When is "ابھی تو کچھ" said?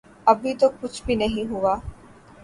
0.27-1.01